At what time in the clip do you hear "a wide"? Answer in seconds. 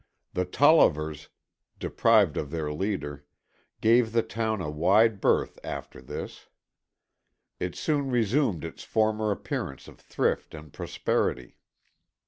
4.59-5.21